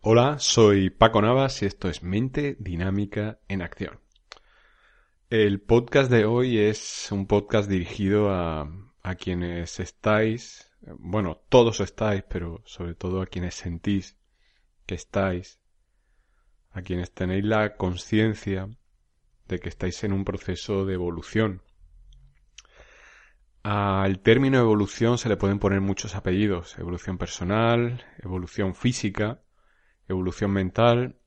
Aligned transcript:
Hola, 0.00 0.38
soy 0.38 0.90
Paco 0.90 1.20
Navas 1.20 1.60
y 1.60 1.66
esto 1.66 1.88
es 1.88 2.04
Mente 2.04 2.56
Dinámica 2.60 3.40
en 3.48 3.62
Acción. 3.62 3.98
El 5.28 5.60
podcast 5.60 6.08
de 6.08 6.24
hoy 6.24 6.56
es 6.56 7.08
un 7.10 7.26
podcast 7.26 7.68
dirigido 7.68 8.30
a, 8.30 8.70
a 9.02 9.14
quienes 9.16 9.80
estáis, 9.80 10.70
bueno, 11.00 11.42
todos 11.48 11.80
estáis, 11.80 12.22
pero 12.28 12.62
sobre 12.64 12.94
todo 12.94 13.20
a 13.20 13.26
quienes 13.26 13.56
sentís 13.56 14.16
que 14.86 14.94
estáis, 14.94 15.60
a 16.70 16.82
quienes 16.82 17.10
tenéis 17.10 17.44
la 17.44 17.74
conciencia 17.74 18.68
de 19.48 19.58
que 19.58 19.68
estáis 19.68 20.04
en 20.04 20.12
un 20.12 20.24
proceso 20.24 20.86
de 20.86 20.94
evolución. 20.94 21.60
Al 23.64 24.20
término 24.20 24.60
evolución 24.60 25.18
se 25.18 25.28
le 25.28 25.36
pueden 25.36 25.58
poner 25.58 25.80
muchos 25.80 26.14
apellidos, 26.14 26.78
evolución 26.78 27.18
personal, 27.18 28.06
evolución 28.22 28.76
física, 28.76 29.42
evolución 30.08 30.50
mental 30.50 31.18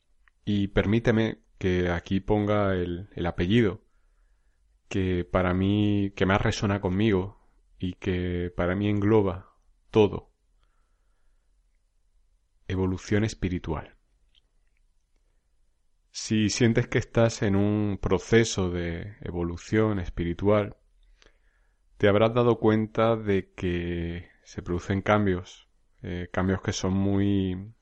y 0.44 0.70
permíteme 0.70 1.40
que 1.58 1.90
aquí 1.90 2.20
ponga 2.20 2.74
el, 2.74 3.10
el 3.16 3.26
apellido 3.26 3.82
que 4.92 5.24
para 5.24 5.54
mí, 5.54 6.12
que 6.18 6.26
más 6.26 6.42
resuena 6.42 6.82
conmigo 6.82 7.40
y 7.80 7.94
que 7.94 8.52
para 8.56 8.76
mí 8.76 8.90
engloba 8.90 9.56
todo. 9.90 10.34
Evolución 12.68 13.24
espiritual. 13.24 13.96
Si 16.12 16.50
sientes 16.50 16.90
que 16.90 16.98
estás 16.98 17.42
en 17.42 17.56
un 17.56 18.00
proceso 18.02 18.70
de 18.70 19.16
evolución 19.22 20.00
espiritual, 20.00 20.76
te 21.98 22.10
habrás 22.10 22.34
dado 22.34 22.60
cuenta 22.60 23.16
de 23.16 23.54
que 23.54 24.28
se 24.44 24.62
producen 24.62 25.02
cambios, 25.02 25.70
eh, 26.02 26.28
cambios 26.34 26.62
que 26.62 26.74
son 26.74 26.94
muy 26.94 27.74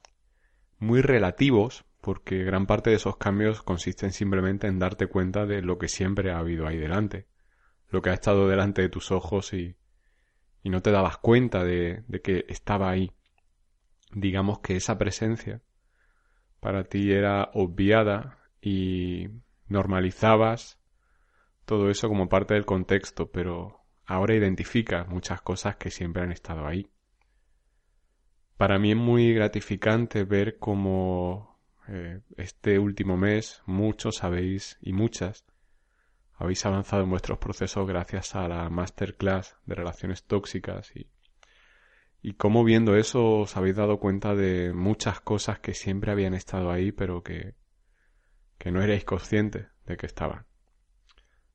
muy 0.80 1.02
relativos, 1.02 1.86
porque 2.02 2.44
gran 2.44 2.66
parte 2.66 2.90
de 2.90 2.96
esos 2.96 3.18
cambios 3.18 3.62
consisten 3.62 4.12
simplemente 4.12 4.68
en 4.68 4.80
darte 4.80 5.08
cuenta 5.08 5.46
de 5.46 5.62
lo 5.62 5.78
que 5.78 5.88
siempre 5.88 6.32
ha 6.32 6.40
habido 6.40 6.68
ahí 6.68 6.78
delante, 6.78 7.28
lo 7.90 8.02
que 8.02 8.10
ha 8.10 8.14
estado 8.14 8.48
delante 8.48 8.82
de 8.82 8.90
tus 8.90 9.12
ojos 9.12 9.54
y, 9.54 9.76
y 10.64 10.70
no 10.70 10.82
te 10.82 10.92
dabas 10.92 11.18
cuenta 11.18 11.64
de, 11.64 12.04
de 12.08 12.22
que 12.22 12.46
estaba 12.48 12.90
ahí. 12.90 13.12
Digamos 14.12 14.60
que 14.60 14.76
esa 14.76 14.98
presencia 14.98 15.62
para 16.60 16.84
ti 16.84 17.12
era 17.12 17.50
obviada 17.54 18.40
y 18.62 19.30
normalizabas 19.68 20.80
todo 21.66 21.90
eso 21.90 22.08
como 22.08 22.30
parte 22.30 22.56
del 22.56 22.66
contexto, 22.66 23.30
pero 23.30 23.86
ahora 24.06 24.34
identificas 24.34 25.08
muchas 25.08 25.42
cosas 25.42 25.76
que 25.76 25.92
siempre 25.92 26.24
han 26.24 26.32
estado 26.32 26.66
ahí. 26.66 26.90
Para 28.60 28.78
mí 28.78 28.92
es 28.92 28.98
muy 28.98 29.34
gratificante 29.34 30.26
ver 30.26 30.58
cómo 30.60 31.62
eh, 31.88 32.20
este 32.36 32.78
último 32.78 33.16
mes 33.16 33.64
muchos 33.66 34.22
habéis 34.26 34.78
y 34.82 34.92
muchas 34.92 35.46
habéis 36.36 36.66
avanzado 36.66 37.04
en 37.04 37.10
vuestros 37.10 37.38
procesos 37.38 37.88
gracias 37.88 38.36
a 38.36 38.50
la 38.50 38.70
masterclass 38.70 39.56
de 39.66 39.76
relaciones 39.76 40.26
tóxicas 40.26 40.94
y, 40.94 41.10
y 42.22 42.34
cómo 42.34 42.66
viendo 42.66 42.98
eso 42.98 43.40
os 43.40 43.56
habéis 43.56 43.78
dado 43.78 43.98
cuenta 43.98 44.36
de 44.36 44.74
muchas 44.74 45.22
cosas 45.22 45.60
que 45.60 45.74
siempre 45.74 46.12
habían 46.12 46.34
estado 46.34 46.70
ahí 46.70 46.92
pero 46.92 47.24
que, 47.24 47.56
que 48.58 48.74
no 48.74 48.82
erais 48.82 49.06
conscientes 49.06 49.68
de 49.86 49.96
que 49.96 50.06
estaban. 50.06 50.48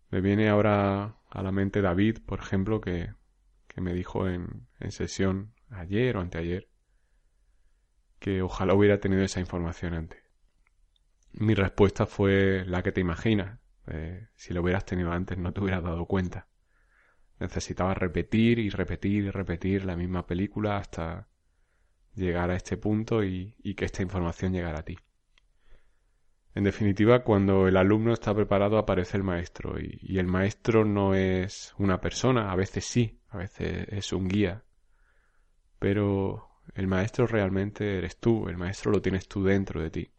Me 0.09 0.23
viene 0.23 0.49
ahora 0.49 1.19
a 1.29 1.43
la 1.43 1.53
mente 1.53 1.83
David, 1.83 2.21
por 2.25 2.39
ejemplo, 2.39 2.81
que, 2.81 3.13
que 3.69 3.83
me 3.83 3.93
dijo 3.93 4.27
en, 4.27 4.69
en 4.81 4.91
sesión 4.91 5.53
ayer 5.69 6.17
o 6.17 6.23
anteayer 6.23 6.71
que 8.25 8.41
ojalá 8.41 8.73
hubiera 8.73 9.01
tenido 9.01 9.23
esa 9.23 9.41
información 9.41 9.93
antes. 9.93 10.19
Mi 11.35 11.53
respuesta 11.53 12.07
fue 12.07 12.65
la 12.65 12.83
que 12.83 12.91
te 12.91 13.03
imaginas. 13.03 13.61
Eh, 13.87 14.29
si 14.35 14.55
lo 14.55 14.63
hubieras 14.63 14.87
tenido 14.87 15.13
antes 15.13 15.37
no 15.37 15.53
te 15.53 15.61
hubieras 15.61 15.85
dado 15.85 16.07
cuenta. 16.07 16.49
Necesitaba 17.39 17.93
repetir 17.93 18.59
y 18.61 18.71
repetir 18.71 19.25
y 19.25 19.31
repetir 19.31 19.85
la 19.85 19.95
misma 19.95 20.27
película 20.27 20.79
hasta 20.79 21.29
llegar 22.15 22.51
a 22.51 22.57
este 22.57 22.79
punto 22.79 23.23
y, 23.23 23.53
que 23.77 23.85
esta 23.85 24.01
información 24.01 24.55
llegara 24.55 24.79
a 24.79 24.85
ti. 24.85 24.97
En 26.55 26.65
definitiva, 26.65 27.25
cuando 27.25 27.69
el 27.69 27.77
alumno 27.77 28.15
está 28.15 28.35
preparado 28.35 28.79
aparece 28.79 29.19
el 29.19 29.23
maestro 29.23 29.79
y, 29.79 30.19
el 30.19 30.29
maestro 30.29 30.87
no 30.87 31.15
es 31.15 31.75
una 31.77 32.01
persona, 32.01 32.51
a 32.51 32.57
veces 32.57 32.87
sí, 32.87 33.21
a 33.29 33.37
veces 33.37 33.87
es 33.91 34.15
un 34.15 34.29
guía, 34.29 34.65
pero 35.79 36.54
el 36.75 36.87
maestro 36.87 37.27
realmente 37.27 37.99
eres 37.99 38.19
tú, 38.19 38.49
el 38.49 38.57
maestro 38.57 38.91
lo 38.93 39.03
tienes 39.03 39.29
tú 39.29 39.45
dentro 39.45 39.83
de 39.83 39.91
ti. 39.91 40.11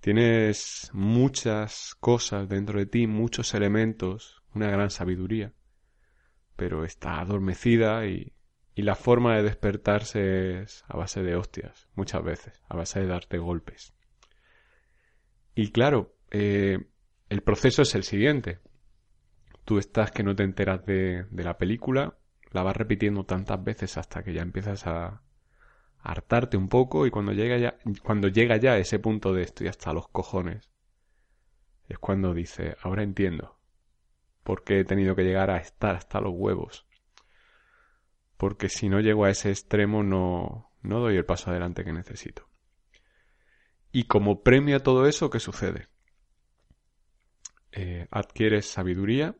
Tienes 0.00 0.90
muchas 0.92 1.94
cosas 2.00 2.48
dentro 2.48 2.78
de 2.78 2.86
ti, 2.86 3.06
muchos 3.06 3.54
elementos, 3.54 4.42
una 4.54 4.68
gran 4.68 4.90
sabiduría, 4.90 5.52
pero 6.56 6.84
está 6.84 7.20
adormecida 7.20 8.06
y, 8.06 8.32
y 8.74 8.82
la 8.82 8.94
forma 8.94 9.36
de 9.36 9.42
despertarse 9.42 10.62
es 10.62 10.84
a 10.88 10.96
base 10.96 11.22
de 11.22 11.36
hostias, 11.36 11.88
muchas 11.94 12.22
veces, 12.24 12.62
a 12.68 12.76
base 12.76 13.00
de 13.00 13.06
darte 13.06 13.38
golpes. 13.38 13.94
Y 15.54 15.70
claro, 15.70 16.16
eh, 16.30 16.78
el 17.28 17.42
proceso 17.42 17.82
es 17.82 17.94
el 17.94 18.04
siguiente. 18.04 18.60
Tú 19.64 19.78
estás 19.78 20.10
que 20.10 20.22
no 20.22 20.34
te 20.34 20.42
enteras 20.42 20.84
de, 20.84 21.26
de 21.30 21.44
la 21.44 21.58
película, 21.58 22.16
la 22.52 22.62
vas 22.62 22.76
repitiendo 22.76 23.24
tantas 23.24 23.62
veces 23.62 23.96
hasta 23.98 24.22
que 24.22 24.32
ya 24.32 24.42
empiezas 24.42 24.86
a 24.86 25.22
hartarte 26.02 26.56
un 26.56 26.68
poco 26.68 27.06
y 27.06 27.10
cuando 27.10 27.32
llega 27.32 27.58
ya, 27.58 27.76
cuando 28.02 28.28
llega 28.28 28.56
ya 28.56 28.76
ese 28.76 28.98
punto 28.98 29.32
de 29.32 29.42
esto 29.42 29.64
y 29.64 29.68
hasta 29.68 29.92
los 29.92 30.08
cojones, 30.08 30.70
es 31.88 31.98
cuando 31.98 32.34
dice, 32.34 32.76
ahora 32.82 33.02
entiendo 33.02 33.58
por 34.42 34.64
qué 34.64 34.80
he 34.80 34.84
tenido 34.84 35.14
que 35.14 35.22
llegar 35.22 35.50
a 35.50 35.58
estar 35.58 35.94
hasta 35.94 36.20
los 36.20 36.32
huevos. 36.34 36.86
Porque 38.36 38.68
si 38.68 38.88
no 38.88 39.00
llego 39.00 39.24
a 39.24 39.30
ese 39.30 39.50
extremo 39.50 40.02
no, 40.02 40.72
no 40.82 40.98
doy 40.98 41.16
el 41.16 41.24
paso 41.24 41.50
adelante 41.50 41.84
que 41.84 41.92
necesito. 41.92 42.48
Y 43.92 44.04
como 44.04 44.42
premio 44.42 44.76
a 44.76 44.80
todo 44.80 45.06
eso, 45.06 45.30
¿qué 45.30 45.38
sucede? 45.38 45.88
Eh, 47.72 48.08
adquieres 48.10 48.66
sabiduría, 48.66 49.36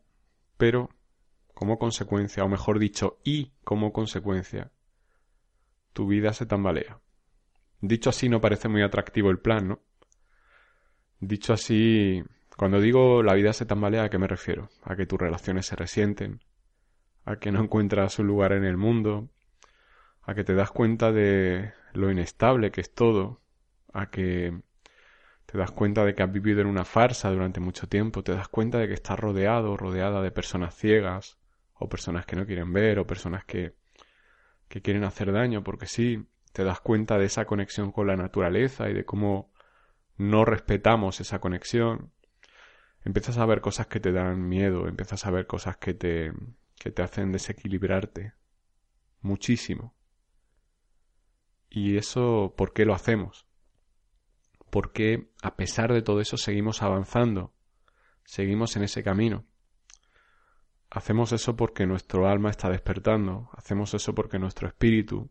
pero 0.57 0.91
como 1.63 1.79
consecuencia, 1.79 2.43
o 2.43 2.49
mejor 2.49 2.81
dicho, 2.81 3.21
y 3.23 3.53
como 3.63 3.93
consecuencia, 3.93 4.73
tu 5.93 6.09
vida 6.09 6.33
se 6.33 6.45
tambalea. 6.45 6.99
Dicho 7.81 8.11
así 8.11 8.29
no 8.29 8.41
parece 8.41 8.67
muy 8.67 8.83
atractivo 8.83 9.31
el 9.31 9.39
plan, 9.39 9.69
¿no? 9.69 9.81
Dicho 11.21 11.53
así, 11.53 12.21
cuando 12.57 12.81
digo 12.81 13.23
la 13.23 13.35
vida 13.35 13.53
se 13.53 13.65
tambalea, 13.65 14.03
¿a 14.03 14.11
qué 14.11 14.19
me 14.19 14.27
refiero? 14.27 14.71
A 14.83 14.97
que 14.97 15.07
tus 15.07 15.21
relaciones 15.21 15.67
se 15.67 15.77
resienten, 15.77 16.41
a 17.25 17.37
que 17.37 17.53
no 17.53 17.63
encuentras 17.63 18.19
un 18.19 18.27
lugar 18.27 18.51
en 18.55 18.65
el 18.65 18.77
mundo, 18.77 19.29
a 20.23 20.35
que 20.35 20.43
te 20.43 20.55
das 20.55 20.73
cuenta 20.73 21.13
de 21.13 21.75
lo 21.93 22.11
inestable 22.11 22.73
que 22.73 22.81
es 22.81 22.93
todo, 22.93 23.41
a 23.93 24.11
que 24.11 24.53
te 25.47 25.59
das 25.59 25.71
cuenta 25.71 26.05
de 26.05 26.17
que 26.17 26.25
has 26.25 26.33
vivido 26.33 26.61
en 26.61 26.67
una 26.67 26.85
farsa 26.85 27.31
durante 27.31 27.61
mucho 27.61 27.87
tiempo, 27.87 28.25
te 28.25 28.33
das 28.33 28.49
cuenta 28.49 28.79
de 28.79 28.89
que 28.89 28.95
estás 28.95 29.17
rodeado 29.17 29.77
rodeada 29.77 30.23
de 30.23 30.33
personas 30.33 30.75
ciegas, 30.75 31.39
o 31.83 31.89
personas 31.89 32.27
que 32.27 32.37
no 32.37 32.47
quieren 32.47 32.73
ver, 32.73 32.99
o 32.99 33.07
personas 33.07 33.45
que, 33.45 33.75
que 34.69 34.83
quieren 34.83 35.05
hacer 35.05 35.33
daño, 35.33 35.63
porque 35.63 35.87
sí, 35.87 36.27
te 36.53 36.65
das 36.65 36.81
cuenta 36.81 37.19
de 37.19 37.27
esa 37.27 37.45
conexión 37.45 37.93
con 37.93 38.07
la 38.07 38.17
naturaleza 38.17 38.89
y 38.89 38.95
de 38.95 39.05
cómo 39.05 39.53
no 40.17 40.45
respetamos 40.45 41.21
esa 41.21 41.41
conexión. 41.41 42.13
Empiezas 43.05 43.39
a 43.39 43.47
ver 43.47 43.61
cosas 43.61 43.87
que 43.87 44.01
te 44.01 44.13
dan 44.13 44.49
miedo, 44.49 44.87
empiezas 44.87 45.27
a 45.27 45.31
ver 45.31 45.47
cosas 45.47 45.77
que 45.79 45.95
te, 45.95 46.33
que 46.79 46.91
te 46.91 47.03
hacen 47.03 47.33
desequilibrarte 47.33 48.35
muchísimo. 49.21 49.95
Y 51.71 51.97
eso, 51.97 52.55
¿por 52.57 52.73
qué 52.73 52.85
lo 52.85 52.95
hacemos? 52.95 53.47
Porque 54.71 55.31
a 55.43 55.57
pesar 55.57 55.93
de 55.93 56.03
todo 56.03 56.21
eso 56.21 56.37
seguimos 56.37 56.83
avanzando, 56.83 57.55
seguimos 58.25 58.77
en 58.77 58.85
ese 58.85 59.03
camino. 59.03 59.47
Hacemos 60.95 61.33
eso 61.33 61.57
porque 61.57 61.87
nuestro 61.87 62.29
alma 62.29 62.51
está 62.51 62.69
despertando, 62.69 63.49
hacemos 63.55 63.95
eso 63.95 64.15
porque 64.15 64.39
nuestro 64.39 64.69
espíritu 64.69 65.31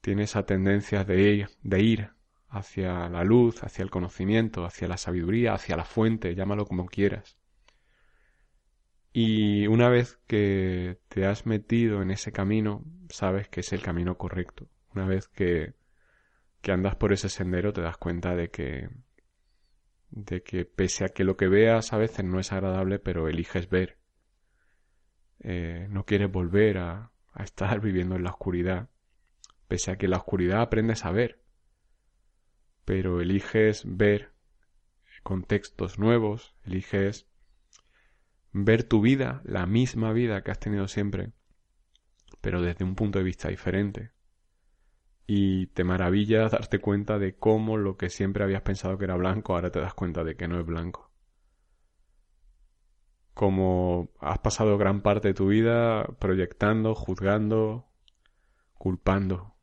tiene 0.00 0.24
esa 0.24 0.46
tendencia 0.46 1.04
de 1.04 1.48
ir, 1.80 2.10
hacia 2.48 3.08
la 3.08 3.22
luz, 3.22 3.62
hacia 3.62 3.84
el 3.84 3.90
conocimiento, 3.90 4.64
hacia 4.64 4.88
la 4.88 4.96
sabiduría, 4.96 5.52
hacia 5.52 5.76
la 5.76 5.84
fuente, 5.84 6.34
llámalo 6.34 6.66
como 6.66 6.86
quieras. 6.86 7.38
Y 9.12 9.68
una 9.68 9.88
vez 9.90 10.18
que 10.26 10.98
te 11.06 11.24
has 11.24 11.46
metido 11.46 12.02
en 12.02 12.10
ese 12.10 12.32
camino, 12.32 12.82
sabes 13.10 13.48
que 13.48 13.60
es 13.60 13.72
el 13.72 13.80
camino 13.80 14.18
correcto. 14.18 14.68
Una 14.92 15.06
vez 15.06 15.28
que, 15.28 15.74
que 16.62 16.72
andas 16.72 16.96
por 16.96 17.12
ese 17.12 17.28
sendero, 17.28 17.72
te 17.72 17.82
das 17.82 17.96
cuenta 17.96 18.34
de 18.34 18.50
que, 18.50 18.88
de 20.10 20.42
que 20.42 20.64
pese 20.64 21.04
a 21.04 21.10
que 21.10 21.22
lo 21.22 21.36
que 21.36 21.46
veas 21.46 21.92
a 21.92 21.96
veces 21.96 22.24
no 22.24 22.40
es 22.40 22.50
agradable, 22.50 22.98
pero 22.98 23.28
eliges 23.28 23.68
ver 23.68 23.97
eh, 25.40 25.86
no 25.90 26.04
quieres 26.04 26.30
volver 26.30 26.78
a, 26.78 27.12
a 27.32 27.44
estar 27.44 27.80
viviendo 27.80 28.16
en 28.16 28.24
la 28.24 28.30
oscuridad, 28.30 28.88
pese 29.68 29.90
a 29.90 29.96
que 29.96 30.08
la 30.08 30.16
oscuridad 30.18 30.60
aprendes 30.60 31.04
a 31.04 31.12
ver, 31.12 31.40
pero 32.84 33.20
eliges 33.20 33.82
ver 33.86 34.32
contextos 35.22 35.98
nuevos, 35.98 36.54
eliges 36.64 37.28
ver 38.52 38.82
tu 38.82 39.00
vida, 39.00 39.42
la 39.44 39.66
misma 39.66 40.12
vida 40.12 40.42
que 40.42 40.50
has 40.50 40.58
tenido 40.58 40.88
siempre, 40.88 41.32
pero 42.40 42.62
desde 42.62 42.84
un 42.84 42.94
punto 42.94 43.18
de 43.18 43.24
vista 43.24 43.48
diferente. 43.48 44.12
Y 45.26 45.66
te 45.68 45.84
maravilla 45.84 46.48
darte 46.48 46.78
cuenta 46.78 47.18
de 47.18 47.36
cómo 47.36 47.76
lo 47.76 47.96
que 47.96 48.08
siempre 48.08 48.44
habías 48.44 48.62
pensado 48.62 48.96
que 48.98 49.04
era 49.04 49.16
blanco, 49.16 49.54
ahora 49.54 49.70
te 49.70 49.80
das 49.80 49.94
cuenta 49.94 50.24
de 50.24 50.36
que 50.36 50.48
no 50.48 50.58
es 50.58 50.66
blanco. 50.66 51.07
Como 53.38 54.10
has 54.18 54.40
pasado 54.40 54.76
gran 54.78 55.00
parte 55.00 55.28
de 55.28 55.34
tu 55.34 55.46
vida 55.46 56.04
proyectando, 56.18 56.96
juzgando, 56.96 57.86
culpando, 58.72 59.54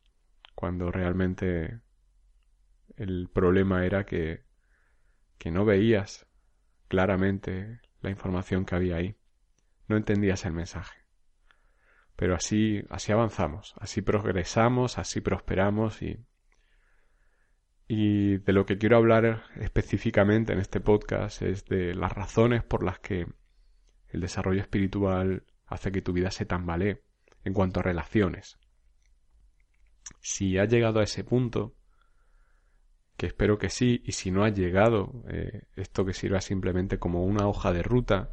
cuando 0.55 0.91
realmente 0.91 1.81
el 2.95 3.27
problema 3.27 3.85
era 3.85 4.05
que, 4.05 4.45
que 5.37 5.51
no 5.51 5.65
veías 5.65 6.25
claramente 6.87 7.81
la 7.99 8.09
información 8.09 8.63
que 8.63 8.75
había 8.75 8.95
ahí. 8.95 9.17
No 9.89 9.97
entendías 9.97 10.45
el 10.45 10.53
mensaje. 10.53 10.97
Pero 12.15 12.33
así, 12.33 12.81
así 12.89 13.11
avanzamos, 13.11 13.75
así 13.77 14.01
progresamos, 14.01 14.97
así 14.97 15.19
prosperamos 15.19 16.01
y, 16.01 16.25
y 17.89 18.37
de 18.37 18.53
lo 18.53 18.65
que 18.65 18.77
quiero 18.77 18.95
hablar 18.95 19.43
específicamente 19.57 20.53
en 20.53 20.59
este 20.59 20.79
podcast 20.79 21.41
es 21.41 21.65
de 21.65 21.93
las 21.93 22.13
razones 22.13 22.63
por 22.63 22.81
las 22.81 22.99
que 22.99 23.27
el 24.09 24.21
desarrollo 24.21 24.61
espiritual 24.61 25.43
hace 25.65 25.91
que 25.91 26.01
tu 26.01 26.13
vida 26.13 26.31
se 26.31 26.45
tambalee 26.45 27.01
en 27.43 27.53
cuanto 27.53 27.79
a 27.79 27.83
relaciones. 27.83 28.57
Si 30.21 30.57
has 30.57 30.69
llegado 30.69 30.99
a 30.99 31.03
ese 31.03 31.23
punto, 31.23 31.75
que 33.17 33.27
espero 33.27 33.57
que 33.57 33.69
sí, 33.69 34.01
y 34.05 34.11
si 34.11 34.31
no 34.31 34.43
has 34.43 34.53
llegado, 34.53 35.23
eh, 35.29 35.63
esto 35.75 36.05
que 36.05 36.13
sirva 36.13 36.41
simplemente 36.41 36.99
como 36.99 37.23
una 37.23 37.47
hoja 37.47 37.71
de 37.71 37.81
ruta, 37.81 38.31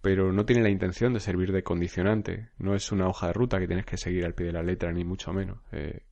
pero 0.00 0.32
no 0.32 0.44
tiene 0.44 0.62
la 0.62 0.70
intención 0.70 1.14
de 1.14 1.20
servir 1.20 1.52
de 1.52 1.62
condicionante, 1.62 2.50
no 2.58 2.74
es 2.74 2.92
una 2.92 3.08
hoja 3.08 3.28
de 3.28 3.32
ruta 3.32 3.58
que 3.58 3.66
tienes 3.66 3.86
que 3.86 3.96
seguir 3.96 4.24
al 4.24 4.34
pie 4.34 4.46
de 4.46 4.52
la 4.52 4.62
letra, 4.62 4.92
ni 4.92 5.04
mucho 5.04 5.32
menos. 5.32 5.60
Eh, 5.72 6.04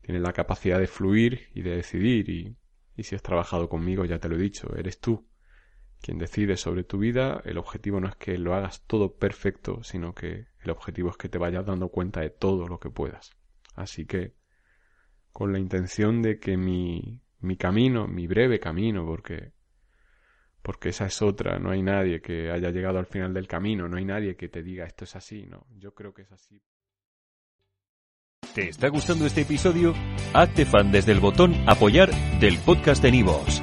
tiene 0.00 0.20
la 0.20 0.32
capacidad 0.32 0.78
de 0.78 0.86
fluir 0.86 1.48
y 1.54 1.62
de 1.62 1.76
decidir, 1.76 2.30
y, 2.30 2.56
y 2.96 3.02
si 3.02 3.14
has 3.14 3.22
trabajado 3.22 3.68
conmigo, 3.68 4.04
ya 4.04 4.18
te 4.18 4.28
lo 4.28 4.36
he 4.36 4.40
dicho, 4.40 4.74
eres 4.76 5.00
tú 5.00 5.29
quien 6.00 6.18
decide 6.18 6.56
sobre 6.56 6.84
tu 6.84 6.98
vida, 6.98 7.42
el 7.44 7.58
objetivo 7.58 8.00
no 8.00 8.08
es 8.08 8.16
que 8.16 8.38
lo 8.38 8.54
hagas 8.54 8.82
todo 8.86 9.16
perfecto, 9.16 9.82
sino 9.82 10.14
que 10.14 10.46
el 10.60 10.70
objetivo 10.70 11.10
es 11.10 11.16
que 11.16 11.28
te 11.28 11.38
vayas 11.38 11.66
dando 11.66 11.88
cuenta 11.88 12.20
de 12.20 12.30
todo 12.30 12.66
lo 12.68 12.78
que 12.78 12.90
puedas. 12.90 13.36
Así 13.74 14.06
que 14.06 14.34
con 15.32 15.52
la 15.52 15.58
intención 15.58 16.22
de 16.22 16.38
que 16.38 16.56
mi, 16.56 17.20
mi 17.40 17.56
camino, 17.56 18.06
mi 18.06 18.26
breve 18.26 18.58
camino, 18.58 19.04
porque, 19.06 19.52
porque 20.62 20.88
esa 20.88 21.06
es 21.06 21.20
otra, 21.22 21.58
no 21.58 21.70
hay 21.70 21.82
nadie 21.82 22.20
que 22.20 22.50
haya 22.50 22.70
llegado 22.70 22.98
al 22.98 23.06
final 23.06 23.34
del 23.34 23.46
camino, 23.46 23.88
no 23.88 23.96
hay 23.96 24.04
nadie 24.04 24.36
que 24.36 24.48
te 24.48 24.62
diga 24.62 24.86
esto 24.86 25.04
es 25.04 25.16
así, 25.16 25.46
no, 25.46 25.66
yo 25.76 25.94
creo 25.94 26.14
que 26.14 26.22
es 26.22 26.32
así. 26.32 26.62
¿Te 28.54 28.68
está 28.68 28.88
gustando 28.88 29.26
este 29.26 29.42
episodio? 29.42 29.94
Hazte 30.34 30.66
fan 30.66 30.90
desde 30.90 31.12
el 31.12 31.20
botón 31.20 31.54
apoyar 31.68 32.10
del 32.40 32.58
podcast 32.58 33.00
de 33.00 33.12
Nivos. 33.12 33.62